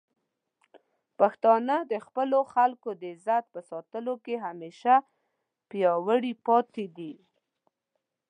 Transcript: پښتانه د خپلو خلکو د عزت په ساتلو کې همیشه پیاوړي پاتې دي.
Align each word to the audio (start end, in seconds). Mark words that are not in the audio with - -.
پښتانه 1.19 1.75
د 1.91 1.93
خپلو 2.05 2.39
خلکو 2.53 2.89
د 3.01 3.03
عزت 3.15 3.43
په 3.53 3.59
ساتلو 3.69 4.13
کې 4.25 4.35
همیشه 4.47 4.93
پیاوړي 5.69 6.33
پاتې 6.47 6.85
دي. 6.97 7.13